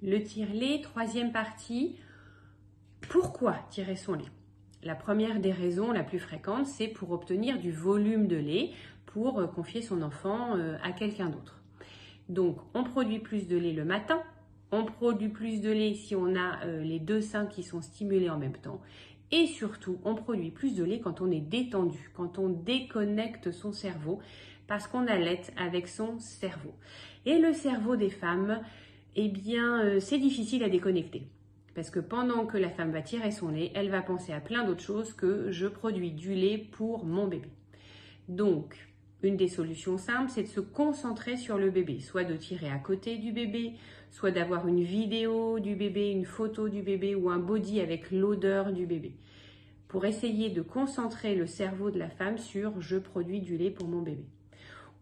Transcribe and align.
Le 0.00 0.22
tire-lait, 0.22 0.80
troisième 0.80 1.32
partie, 1.32 1.96
pourquoi 3.08 3.56
tirer 3.68 3.96
son 3.96 4.14
lait? 4.14 4.30
La 4.84 4.94
première 4.94 5.40
des 5.40 5.50
raisons, 5.50 5.90
la 5.90 6.04
plus 6.04 6.20
fréquente, 6.20 6.68
c'est 6.68 6.86
pour 6.86 7.10
obtenir 7.10 7.58
du 7.58 7.72
volume 7.72 8.28
de 8.28 8.36
lait 8.36 8.70
pour 9.06 9.40
euh, 9.40 9.48
confier 9.48 9.82
son 9.82 10.02
enfant 10.02 10.56
euh, 10.56 10.76
à 10.84 10.92
quelqu'un 10.92 11.30
d'autre. 11.30 11.60
Donc, 12.28 12.58
on 12.74 12.84
produit 12.84 13.18
plus 13.18 13.48
de 13.48 13.56
lait 13.56 13.72
le 13.72 13.84
matin, 13.84 14.22
on 14.70 14.84
produit 14.84 15.30
plus 15.30 15.60
de 15.60 15.72
lait 15.72 15.94
si 15.94 16.14
on 16.14 16.36
a 16.36 16.64
euh, 16.64 16.80
les 16.84 17.00
deux 17.00 17.20
seins 17.20 17.46
qui 17.46 17.64
sont 17.64 17.82
stimulés 17.82 18.30
en 18.30 18.38
même 18.38 18.56
temps. 18.56 18.80
Et 19.32 19.46
surtout, 19.46 19.98
on 20.04 20.14
produit 20.14 20.52
plus 20.52 20.76
de 20.76 20.84
lait 20.84 21.00
quand 21.00 21.20
on 21.20 21.30
est 21.32 21.40
détendu, 21.40 22.12
quand 22.14 22.38
on 22.38 22.50
déconnecte 22.50 23.50
son 23.50 23.72
cerveau, 23.72 24.20
parce 24.68 24.86
qu'on 24.86 25.08
allait 25.08 25.40
avec 25.56 25.88
son 25.88 26.20
cerveau. 26.20 26.72
Et 27.26 27.40
le 27.40 27.52
cerveau 27.52 27.96
des 27.96 28.10
femmes, 28.10 28.60
eh 29.20 29.28
bien, 29.28 29.98
c'est 29.98 30.18
difficile 30.18 30.62
à 30.62 30.68
déconnecter. 30.68 31.26
Parce 31.74 31.90
que 31.90 31.98
pendant 31.98 32.46
que 32.46 32.56
la 32.56 32.70
femme 32.70 32.92
va 32.92 33.02
tirer 33.02 33.32
son 33.32 33.48
lait, 33.48 33.72
elle 33.74 33.90
va 33.90 34.00
penser 34.00 34.32
à 34.32 34.40
plein 34.40 34.64
d'autres 34.64 34.82
choses 34.82 35.12
que 35.12 35.50
je 35.50 35.66
produis 35.66 36.12
du 36.12 36.34
lait 36.34 36.58
pour 36.58 37.04
mon 37.04 37.26
bébé. 37.26 37.48
Donc, 38.28 38.88
une 39.24 39.36
des 39.36 39.48
solutions 39.48 39.98
simples, 39.98 40.30
c'est 40.30 40.44
de 40.44 40.48
se 40.48 40.60
concentrer 40.60 41.36
sur 41.36 41.58
le 41.58 41.72
bébé, 41.72 41.98
soit 41.98 42.22
de 42.22 42.36
tirer 42.36 42.70
à 42.70 42.78
côté 42.78 43.18
du 43.18 43.32
bébé, 43.32 43.72
soit 44.12 44.30
d'avoir 44.30 44.68
une 44.68 44.84
vidéo 44.84 45.58
du 45.58 45.74
bébé, 45.74 46.12
une 46.12 46.24
photo 46.24 46.68
du 46.68 46.82
bébé 46.82 47.16
ou 47.16 47.28
un 47.28 47.40
body 47.40 47.80
avec 47.80 48.12
l'odeur 48.12 48.72
du 48.72 48.86
bébé, 48.86 49.16
pour 49.88 50.04
essayer 50.04 50.50
de 50.50 50.62
concentrer 50.62 51.34
le 51.34 51.48
cerveau 51.48 51.90
de 51.90 51.98
la 51.98 52.10
femme 52.10 52.38
sur 52.38 52.80
je 52.80 52.98
produis 52.98 53.40
du 53.40 53.56
lait 53.56 53.70
pour 53.70 53.88
mon 53.88 54.02
bébé. 54.02 54.26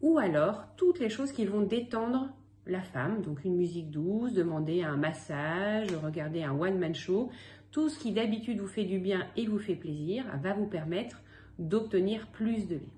Ou 0.01 0.17
alors 0.17 0.65
toutes 0.79 1.01
les 1.01 1.11
choses 1.11 1.33
qui 1.33 1.45
vont 1.45 1.61
détendre 1.61 2.31
la 2.67 2.83
femme, 2.83 3.23
donc 3.23 3.45
une 3.45 3.57
musique 3.57 3.91
douce, 3.91 4.33
demander 4.33 4.83
un 4.83 4.97
massage, 4.97 5.89
regarder 6.03 6.43
un 6.43 6.53
one-man 6.53 6.95
show, 6.95 7.31
tout 7.71 7.89
ce 7.89 7.99
qui 7.99 8.13
d'habitude 8.13 8.61
vous 8.61 8.67
fait 8.67 8.85
du 8.85 8.99
bien 8.99 9.27
et 9.37 9.47
vous 9.47 9.59
fait 9.59 9.75
plaisir 9.75 10.25
va 10.43 10.53
vous 10.53 10.67
permettre 10.67 11.23
d'obtenir 11.59 12.27
plus 12.29 12.67
de 12.67 12.77
lait. 12.77 12.93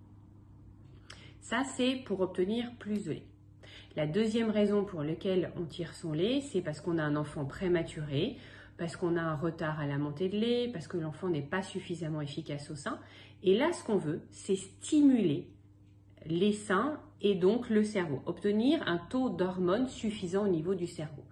Ça, 1.40 1.64
c'est 1.76 1.96
pour 2.04 2.20
obtenir 2.20 2.70
plus 2.78 3.04
de 3.04 3.12
lait. 3.12 3.26
La 3.96 4.06
deuxième 4.06 4.50
raison 4.50 4.84
pour 4.84 5.02
laquelle 5.02 5.50
on 5.56 5.64
tire 5.64 5.94
son 5.94 6.12
lait, 6.12 6.40
c'est 6.40 6.60
parce 6.60 6.80
qu'on 6.80 6.98
a 6.98 7.02
un 7.02 7.16
enfant 7.16 7.44
prématuré, 7.44 8.36
parce 8.76 8.96
qu'on 8.96 9.16
a 9.16 9.22
un 9.22 9.34
retard 9.34 9.80
à 9.80 9.86
la 9.86 9.98
montée 9.98 10.28
de 10.28 10.36
lait, 10.36 10.70
parce 10.72 10.86
que 10.86 10.96
l'enfant 10.96 11.28
n'est 11.28 11.42
pas 11.42 11.62
suffisamment 11.62 12.20
efficace 12.20 12.70
au 12.70 12.76
sein. 12.76 12.98
Et 13.42 13.56
là, 13.56 13.72
ce 13.72 13.82
qu'on 13.82 13.96
veut, 13.96 14.20
c'est 14.30 14.56
stimuler 14.56 15.48
les 16.28 16.52
seins 16.52 17.00
et 17.20 17.34
donc 17.34 17.68
le 17.68 17.82
cerveau, 17.82 18.22
obtenir 18.26 18.80
un 18.86 18.98
taux 18.98 19.30
d'hormones 19.30 19.88
suffisant 19.88 20.44
au 20.44 20.48
niveau 20.48 20.74
du 20.74 20.86
cerveau. 20.86 21.24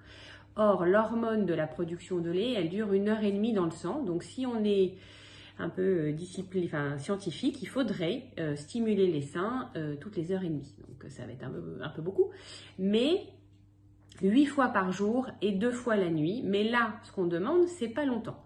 Or, 0.57 0.87
l'hormone 0.87 1.45
de 1.45 1.55
la 1.55 1.67
production 1.67 2.19
de 2.19 2.31
lait, 2.31 2.53
elle 2.53 2.71
dure 2.71 2.93
une 2.93 3.09
heure 3.09 3.23
et 3.23 3.31
demie 3.31 3.53
dans 3.53 3.67
le 3.67 3.71
sang. 3.71 4.03
Donc, 4.03 4.23
si 4.23 4.47
on 4.47 4.65
est 4.65 4.95
un 5.59 5.69
peu 5.69 5.83
euh, 5.83 6.65
enfin, 6.65 6.99
scientifique, 6.99 7.63
il 7.63 7.67
faudrait 7.67 8.25
euh, 8.39 8.57
stimuler 8.57 9.07
les 9.07 9.23
seins 9.23 9.71
euh, 9.77 9.97
toutes 10.01 10.17
les 10.17 10.33
heures 10.33 10.45
et 10.45 10.49
demie. 10.49 10.75
Donc, 10.89 11.11
ça 11.11 11.27
va 11.27 11.33
être 11.33 11.45
un 11.45 11.51
peu, 11.51 11.79
un 11.83 11.89
peu 11.91 12.03
beaucoup. 12.03 12.31
Mais 12.79 13.27
huit 14.23 14.47
fois 14.47 14.69
par 14.69 14.93
jour 14.93 15.29
et 15.43 15.53
deux 15.53 15.73
fois 15.73 15.97
la 15.97 16.11
nuit. 16.11 16.43
Mais 16.45 16.65
là, 16.65 16.95
ce 17.05 17.13
qu'on 17.13 17.27
demande, 17.27 17.67
c'est 17.69 17.89
pas 17.89 18.07
longtemps. 18.07 18.43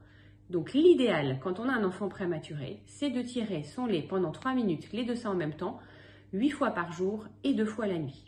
Donc 0.50 0.72
l'idéal, 0.72 1.38
quand 1.40 1.60
on 1.60 1.68
a 1.68 1.72
un 1.72 1.84
enfant 1.84 2.08
prématuré, 2.08 2.82
c'est 2.86 3.10
de 3.10 3.22
tirer 3.22 3.62
son 3.62 3.86
lait 3.86 4.02
pendant 4.02 4.32
trois 4.32 4.52
minutes, 4.52 4.92
les 4.92 5.04
deux 5.04 5.14
seins 5.14 5.30
en 5.30 5.36
même 5.36 5.54
temps, 5.54 5.78
8 6.32 6.50
fois 6.50 6.70
par 6.70 6.92
jour 6.92 7.26
et 7.44 7.54
deux 7.54 7.64
fois 7.64 7.86
la 7.86 7.98
nuit. 7.98 8.24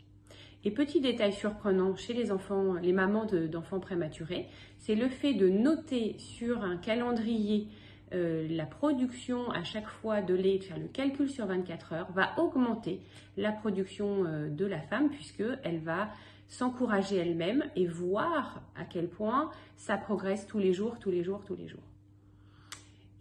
Et 0.65 0.71
petit 0.71 1.01
détail 1.01 1.33
surprenant 1.33 1.95
chez 1.95 2.13
les 2.13 2.31
enfants, 2.31 2.75
les 2.75 2.93
mamans 2.93 3.25
d'enfants 3.25 3.81
prématurés, 3.81 4.47
c'est 4.77 4.95
le 4.95 5.09
fait 5.09 5.33
de 5.33 5.49
noter 5.49 6.15
sur 6.19 6.63
un 6.63 6.77
calendrier 6.77 7.67
euh, 8.13 8.47
la 8.49 8.65
production 8.65 9.49
à 9.51 9.63
chaque 9.63 9.87
fois 9.87 10.21
de 10.21 10.33
lait, 10.33 10.59
de 10.59 10.63
faire 10.63 10.77
le 10.77 10.87
calcul 10.87 11.29
sur 11.29 11.47
24 11.47 11.93
heures, 11.93 12.11
va 12.13 12.31
augmenter 12.37 13.01
la 13.37 13.51
production 13.51 14.25
euh, 14.25 14.49
de 14.49 14.65
la 14.65 14.79
femme 14.79 15.09
puisqu'elle 15.09 15.79
va 15.79 16.09
s'encourager 16.47 17.17
elle-même 17.17 17.63
et 17.75 17.87
voir 17.87 18.61
à 18.75 18.85
quel 18.85 19.09
point 19.09 19.49
ça 19.75 19.97
progresse 19.97 20.45
tous 20.45 20.59
les 20.59 20.73
jours, 20.73 20.99
tous 20.99 21.11
les 21.11 21.23
jours, 21.23 21.43
tous 21.45 21.55
les 21.55 21.67
jours. 21.67 21.92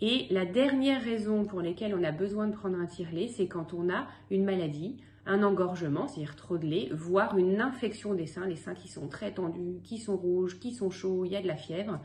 Et 0.05 0.27
la 0.31 0.45
dernière 0.45 1.01
raison 1.01 1.45
pour 1.45 1.63
laquelle 1.63 1.95
on 1.95 2.03
a 2.03 2.11
besoin 2.11 2.49
de 2.49 2.57
prendre 2.57 2.77
un 2.77 2.87
tire-lait, 2.87 3.29
c'est 3.29 3.47
quand 3.47 3.73
on 3.73 3.89
a 3.89 4.09
une 4.33 4.45
maladie, 4.45 4.97
un 5.27 5.45
engorgement, 5.45 6.09
c'est-à-dire 6.09 6.35
trop 6.35 6.59
de 6.59 6.67
lait, 6.67 6.89
voire 6.91 7.39
une 7.39 7.61
infection 7.61 8.13
des 8.13 8.27
seins, 8.27 8.45
les 8.45 8.57
seins 8.57 8.75
qui 8.75 8.89
sont 8.89 9.07
très 9.07 9.31
tendus, 9.31 9.79
qui 9.85 9.99
sont 9.99 10.17
rouges, 10.17 10.59
qui 10.59 10.73
sont 10.73 10.91
chauds, 10.91 11.25
il 11.25 11.31
y 11.31 11.37
a 11.37 11.41
de 11.41 11.47
la 11.47 11.55
fièvre. 11.55 12.01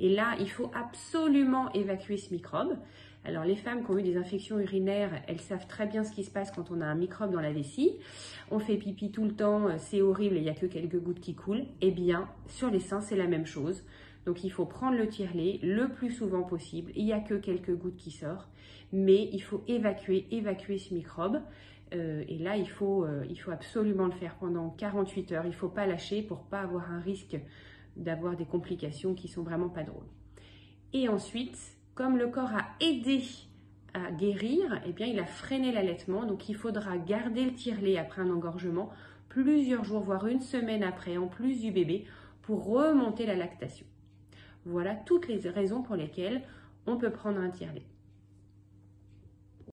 Et 0.00 0.08
là, 0.08 0.34
il 0.40 0.48
faut 0.48 0.70
absolument 0.74 1.70
évacuer 1.74 2.16
ce 2.16 2.32
microbe. 2.32 2.78
Alors 3.26 3.44
les 3.44 3.54
femmes 3.54 3.84
qui 3.84 3.90
ont 3.90 3.98
eu 3.98 4.02
des 4.02 4.16
infections 4.16 4.58
urinaires, 4.58 5.12
elles 5.28 5.38
savent 5.38 5.66
très 5.66 5.86
bien 5.86 6.04
ce 6.04 6.12
qui 6.12 6.24
se 6.24 6.30
passe 6.30 6.50
quand 6.50 6.70
on 6.70 6.80
a 6.80 6.86
un 6.86 6.94
microbe 6.94 7.32
dans 7.32 7.42
la 7.42 7.52
vessie. 7.52 7.92
On 8.50 8.60
fait 8.60 8.78
pipi 8.78 9.10
tout 9.10 9.24
le 9.24 9.32
temps, 9.32 9.68
c'est 9.76 10.00
horrible, 10.00 10.36
il 10.38 10.42
n'y 10.42 10.48
a 10.48 10.54
que 10.54 10.64
quelques 10.64 10.98
gouttes 10.98 11.20
qui 11.20 11.34
coulent. 11.34 11.66
Eh 11.82 11.90
bien, 11.90 12.30
sur 12.48 12.70
les 12.70 12.80
seins, 12.80 13.02
c'est 13.02 13.14
la 13.14 13.26
même 13.26 13.46
chose. 13.46 13.84
Donc 14.26 14.44
il 14.44 14.50
faut 14.50 14.66
prendre 14.66 14.96
le 14.96 15.08
tire-lait 15.08 15.58
le 15.62 15.88
plus 15.88 16.10
souvent 16.10 16.42
possible. 16.42 16.92
Il 16.94 17.04
n'y 17.04 17.12
a 17.12 17.20
que 17.20 17.34
quelques 17.34 17.74
gouttes 17.74 17.96
qui 17.96 18.10
sortent, 18.10 18.50
mais 18.92 19.28
il 19.32 19.40
faut 19.40 19.62
évacuer, 19.66 20.26
évacuer 20.30 20.78
ce 20.78 20.94
microbe. 20.94 21.40
Euh, 21.94 22.24
et 22.28 22.38
là, 22.38 22.56
il 22.56 22.68
faut, 22.68 23.04
euh, 23.04 23.24
il 23.28 23.36
faut 23.36 23.50
absolument 23.50 24.06
le 24.06 24.12
faire 24.12 24.36
pendant 24.36 24.70
48 24.70 25.32
heures. 25.32 25.44
Il 25.44 25.50
ne 25.50 25.54
faut 25.54 25.68
pas 25.68 25.86
lâcher 25.86 26.22
pour 26.22 26.44
pas 26.44 26.60
avoir 26.60 26.90
un 26.90 27.00
risque 27.00 27.36
d'avoir 27.96 28.36
des 28.36 28.46
complications 28.46 29.14
qui 29.14 29.28
sont 29.28 29.42
vraiment 29.42 29.68
pas 29.68 29.82
drôles. 29.82 30.06
Et 30.92 31.08
ensuite, 31.08 31.58
comme 31.94 32.16
le 32.16 32.28
corps 32.28 32.52
a 32.54 32.66
aidé 32.80 33.22
à 33.92 34.10
guérir, 34.10 34.80
eh 34.86 34.92
bien, 34.92 35.06
il 35.06 35.18
a 35.18 35.26
freiné 35.26 35.72
l'allaitement. 35.72 36.24
Donc, 36.24 36.48
il 36.48 36.56
faudra 36.56 36.96
garder 36.96 37.44
le 37.44 37.52
tire-lait 37.52 37.98
après 37.98 38.22
un 38.22 38.30
engorgement 38.30 38.90
plusieurs 39.28 39.84
jours, 39.84 40.02
voire 40.02 40.26
une 40.26 40.40
semaine 40.40 40.82
après, 40.82 41.16
en 41.16 41.26
plus 41.26 41.60
du 41.60 41.72
bébé, 41.72 42.04
pour 42.42 42.64
remonter 42.66 43.26
la 43.26 43.34
lactation. 43.34 43.86
Voilà 44.64 44.94
toutes 44.94 45.28
les 45.28 45.48
raisons 45.48 45.82
pour 45.82 45.96
lesquelles 45.96 46.42
on 46.86 46.96
peut 46.96 47.10
prendre 47.10 47.40
un 47.40 47.50
tiers-lait. 47.50 47.86